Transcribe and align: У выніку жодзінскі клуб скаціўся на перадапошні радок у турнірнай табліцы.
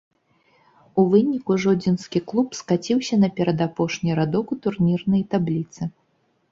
У 1.01 1.03
выніку 1.11 1.57
жодзінскі 1.65 2.21
клуб 2.31 2.57
скаціўся 2.61 3.15
на 3.25 3.29
перадапошні 3.41 4.11
радок 4.23 4.45
у 4.59 4.63
турнірнай 4.67 5.23
табліцы. 5.35 5.81